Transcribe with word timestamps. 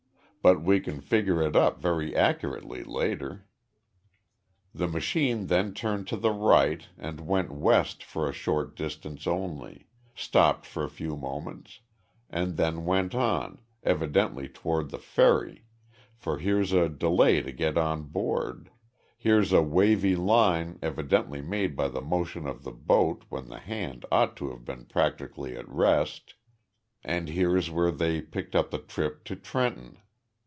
But 0.43 0.63
we 0.63 0.79
can 0.79 1.01
figure 1.01 1.39
it 1.43 1.55
up 1.55 1.79
very 1.79 2.15
accurately 2.15 2.83
later. 2.83 3.45
The 4.73 4.87
machine 4.87 5.45
then 5.45 5.71
turned 5.75 6.07
to 6.07 6.17
the 6.17 6.31
right 6.31 6.81
and 6.97 7.27
went 7.27 7.51
west 7.51 8.03
for 8.03 8.27
a 8.27 8.33
short 8.33 8.75
distance 8.75 9.27
only 9.27 9.85
stopped 10.15 10.65
for 10.65 10.83
a 10.83 10.89
few 10.89 11.15
moments 11.15 11.81
and 12.27 12.57
then 12.57 12.85
went 12.85 13.13
on, 13.13 13.61
evidently 13.83 14.49
toward 14.49 14.89
the 14.89 14.97
ferry, 14.97 15.65
for 16.15 16.39
here's 16.39 16.73
a 16.73 16.89
delay 16.89 17.43
to 17.43 17.51
get 17.51 17.77
on 17.77 18.05
board, 18.05 18.71
here's 19.19 19.53
a 19.53 19.61
wavy 19.61 20.15
line 20.15 20.79
evidently 20.81 21.43
made 21.43 21.75
by 21.75 21.87
the 21.87 22.01
motion 22.01 22.47
of 22.47 22.63
the 22.63 22.71
boat 22.71 23.25
when 23.29 23.47
the 23.47 23.59
hand 23.59 24.05
ought 24.11 24.35
to 24.37 24.49
have 24.49 24.65
been 24.65 24.85
practically 24.85 25.55
at 25.55 25.69
rest, 25.69 26.33
and 27.03 27.29
here's 27.29 27.69
where 27.69 27.91
they 27.91 28.19
picked 28.19 28.55
up 28.55 28.71
the 28.71 28.79
trip 28.79 29.23
to 29.25 29.35
Trenton. 29.35 29.99